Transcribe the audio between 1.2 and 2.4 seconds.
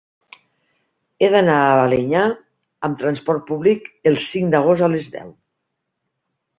He d'anar a Balenyà